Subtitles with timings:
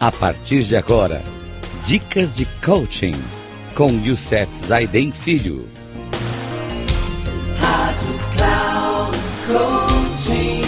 [0.00, 1.20] A partir de agora,
[1.84, 3.14] dicas de coaching
[3.76, 5.64] com Youssef Zaiden Filho.
[7.58, 10.62] Rádio Cloud Coaching.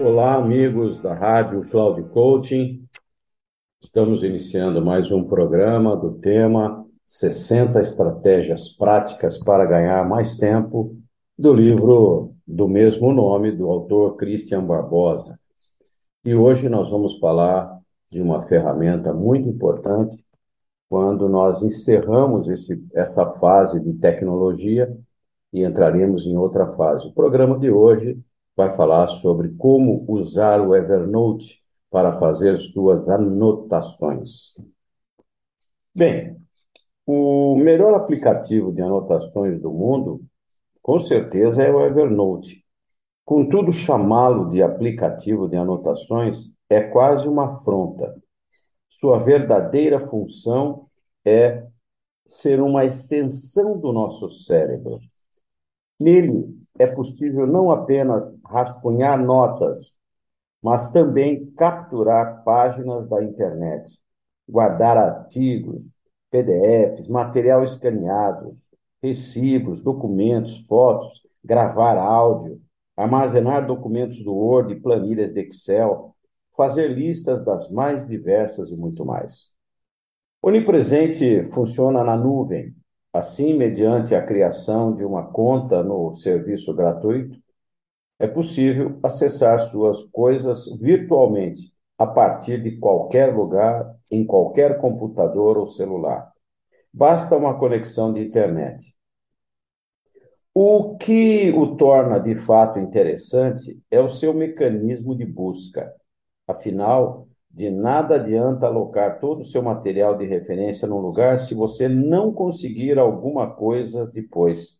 [0.00, 2.84] Olá, amigos da Rádio Cloud Coaching.
[3.80, 10.96] Estamos iniciando mais um programa do tema 60 estratégias práticas para ganhar mais tempo
[11.38, 15.38] do livro do mesmo nome, do autor Christian Barbosa.
[16.24, 17.78] E hoje nós vamos falar
[18.10, 20.24] de uma ferramenta muito importante
[20.88, 24.94] quando nós encerramos esse, essa fase de tecnologia
[25.52, 27.06] e entraremos em outra fase.
[27.06, 28.20] O programa de hoje
[28.56, 34.52] vai falar sobre como usar o Evernote para fazer suas anotações.
[35.94, 36.36] Bem,
[37.06, 40.22] o melhor aplicativo de anotações do mundo
[40.82, 42.64] com certeza é o Evernote.
[43.24, 48.14] Contudo, chamá-lo de aplicativo de anotações é quase uma afronta.
[48.88, 50.86] Sua verdadeira função
[51.24, 51.66] é
[52.26, 54.98] ser uma extensão do nosso cérebro.
[55.98, 56.46] Nele
[56.78, 59.98] é possível não apenas rascunhar notas,
[60.62, 63.98] mas também capturar páginas da internet,
[64.48, 65.82] guardar artigos,
[66.30, 68.56] PDFs, material escaneado,
[69.02, 72.60] recibos, documentos, fotos, gravar áudio,
[72.96, 76.14] armazenar documentos do Word e planilhas de Excel,
[76.56, 79.50] fazer listas das mais diversas e muito mais.
[80.42, 82.74] Onipresente funciona na nuvem.
[83.12, 87.38] Assim, mediante a criação de uma conta no serviço gratuito,
[88.18, 95.68] é possível acessar suas coisas virtualmente a partir de qualquer lugar, em qualquer computador ou
[95.68, 96.32] celular.
[96.92, 98.94] Basta uma conexão de internet.
[100.54, 105.90] O que o torna de fato interessante é o seu mecanismo de busca.
[106.46, 111.88] Afinal, de nada adianta alocar todo o seu material de referência num lugar se você
[111.88, 114.78] não conseguir alguma coisa depois.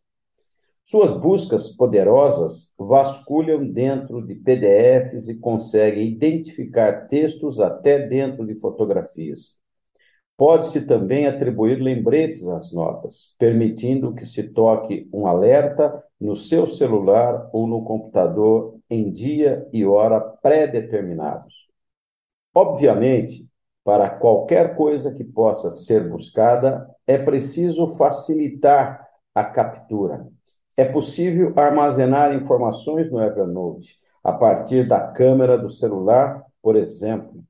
[0.85, 9.62] Suas buscas poderosas vasculham dentro de PDFs e conseguem identificar textos até dentro de fotografias.
[10.37, 17.49] Pode-se também atribuir lembretes às notas, permitindo que se toque um alerta no seu celular
[17.53, 21.67] ou no computador em dia e hora pré-determinados.
[22.55, 23.47] Obviamente,
[23.85, 30.27] para qualquer coisa que possa ser buscada, é preciso facilitar a captura.
[30.77, 37.43] É possível armazenar informações no Evernote a partir da câmera do celular, por exemplo,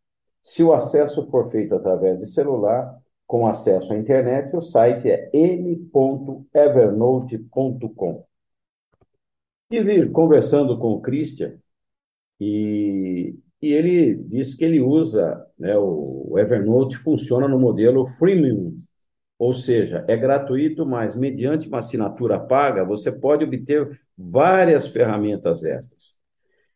[0.45, 5.31] Se o acesso for feito através de celular, com acesso à internet, o site é
[5.33, 8.27] m.evernote.com.
[9.71, 11.55] Estive conversando com o Christian
[12.39, 18.77] e, e ele disse que ele usa, né, o Evernote funciona no modelo freemium,
[19.39, 26.15] ou seja, é gratuito, mas mediante uma assinatura paga, você pode obter várias ferramentas extras.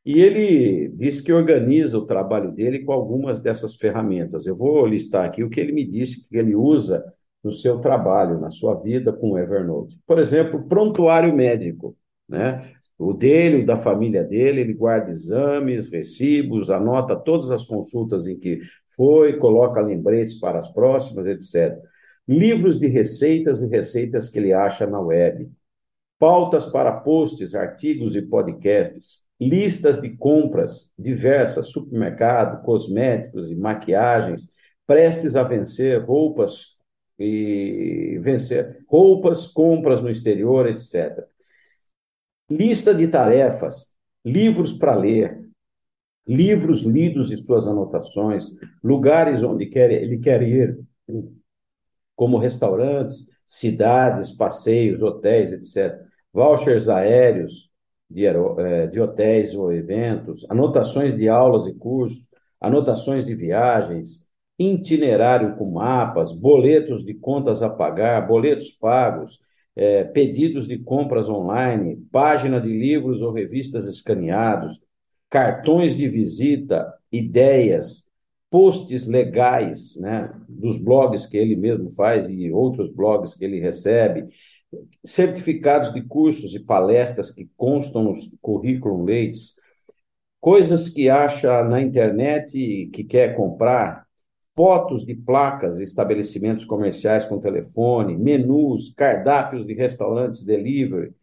[0.08, 4.46] E ele disse que organiza o trabalho dele com algumas dessas ferramentas.
[4.46, 7.04] Eu vou listar aqui o que ele me disse que ele usa
[7.44, 10.00] no seu trabalho, na sua vida com o Evernote.
[10.06, 11.94] Por exemplo, prontuário médico,
[12.26, 12.72] né?
[12.98, 18.38] O dele, o da família dele, ele guarda exames, recibos, anota todas as consultas em
[18.38, 18.62] que
[18.96, 21.78] foi, coloca lembretes para as próximas, etc.
[22.26, 25.50] Livros de receitas e receitas que ele acha na web.
[26.18, 34.50] Pautas para posts, artigos e podcasts listas de compras diversas, supermercado, cosméticos e maquiagens,
[34.86, 36.76] prestes a vencer roupas
[37.18, 41.24] e vencer roupas, compras no exterior, etc.
[42.50, 43.92] Lista de tarefas,
[44.24, 45.48] livros para ler,
[46.26, 48.50] livros lidos e suas anotações,
[48.82, 50.78] lugares onde quer, ele quer ir,
[52.14, 55.98] como restaurantes, cidades, passeios, hotéis, etc.
[56.32, 57.70] Vouchers aéreos,
[58.10, 62.26] de, é, de hotéis ou eventos, anotações de aulas e cursos,
[62.60, 64.26] anotações de viagens,
[64.58, 69.40] itinerário com mapas, boletos de contas a pagar, boletos pagos,
[69.76, 74.80] é, pedidos de compras online, página de livros ou revistas escaneados,
[75.30, 78.04] cartões de visita, ideias,
[78.50, 84.26] posts legais, né, dos blogs que ele mesmo faz e outros blogs que ele recebe,
[85.04, 89.54] certificados de cursos e palestras que constam nos currículo leites,
[90.40, 94.06] coisas que acha na internet e que quer comprar,
[94.54, 101.14] fotos de placas, estabelecimentos comerciais com telefone, menus, cardápios de restaurantes delivery,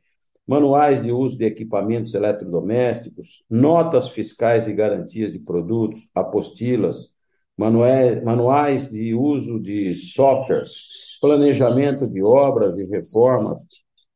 [0.48, 7.13] manuais de uso de equipamentos eletrodomésticos, notas fiscais e garantias de produtos, apostilas,
[7.57, 10.81] manuais de uso de softwares,
[11.19, 13.62] planejamento de obras e reformas,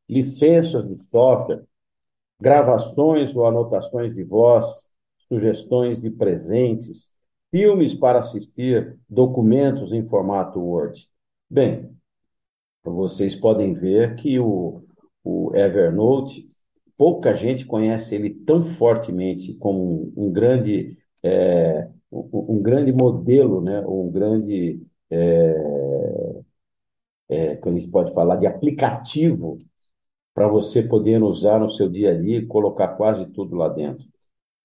[0.08, 1.64] licenças de software,
[2.40, 4.88] gravações ou anotações de voz,
[5.28, 7.12] sugestões de presentes,
[7.52, 11.08] filmes para assistir, documentos em formato Word.
[11.50, 11.90] Bem,
[12.84, 14.84] vocês podem ver que o,
[15.24, 16.46] o Evernote,
[16.98, 23.82] pouca gente conhece ele tão fortemente como um, um grande é, um, grande modelo, né,
[23.86, 25.89] um grande é,
[27.30, 29.58] é, que a gente pode falar de aplicativo
[30.34, 34.04] para você poder usar no seu dia a dia e colocar quase tudo lá dentro.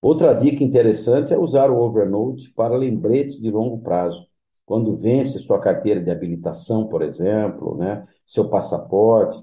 [0.01, 4.27] Outra dica interessante é usar o Overnote para lembretes de longo prazo.
[4.67, 9.39] Quando vence sua carteira de habilitação, por exemplo, né, seu passaporte,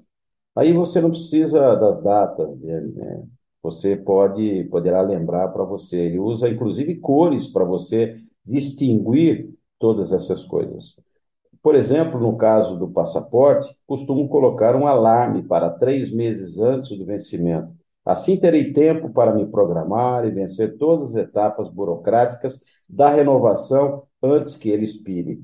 [0.55, 3.23] aí você não precisa das datas, né,
[3.61, 5.97] você pode poderá lembrar para você.
[5.97, 10.95] Ele usa inclusive cores para você distinguir todas essas coisas.
[11.61, 17.05] Por exemplo, no caso do passaporte, costumo colocar um alarme para três meses antes do
[17.05, 17.71] vencimento.
[18.03, 22.59] Assim terei tempo para me programar e vencer todas as etapas burocráticas
[22.89, 25.39] da renovação antes que ele expire.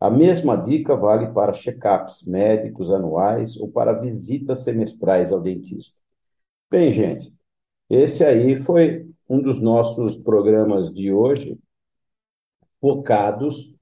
[0.00, 6.00] A mesma dica vale para check-ups médicos anuais ou para visitas semestrais ao dentista.
[6.70, 7.34] Bem, gente,
[7.90, 11.58] esse aí foi um dos nossos programas de hoje,
[12.80, 13.74] focados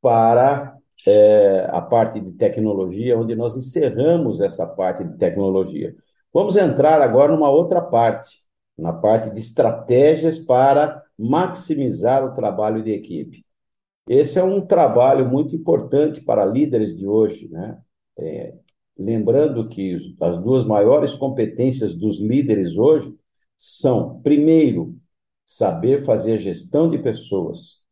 [0.00, 0.73] para
[1.06, 5.94] é, a parte de tecnologia, onde nós encerramos essa parte de tecnologia.
[6.32, 8.42] Vamos entrar agora numa outra parte,
[8.76, 13.44] na parte de estratégias para maximizar o trabalho de equipe.
[14.08, 17.78] Esse é um trabalho muito importante para líderes de hoje, né?
[18.18, 18.54] É,
[18.98, 23.14] lembrando que as duas maiores competências dos líderes hoje
[23.56, 24.94] são, primeiro,
[25.46, 27.83] saber fazer gestão de pessoas,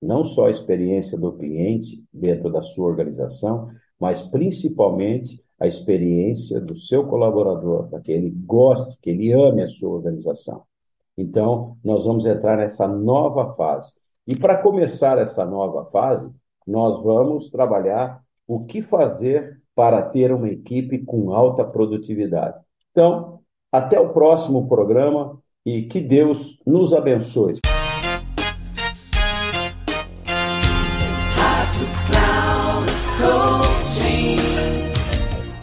[0.00, 6.76] não só a experiência do cliente dentro da sua organização, mas principalmente a experiência do
[6.76, 10.62] seu colaborador, para que ele goste, que ele ame a sua organização.
[11.16, 13.94] Então, nós vamos entrar nessa nova fase.
[14.26, 16.34] E para começar essa nova fase,
[16.66, 22.58] nós vamos trabalhar o que fazer para ter uma equipe com alta produtividade.
[22.90, 23.40] Então,
[23.72, 27.52] até o próximo programa e que Deus nos abençoe.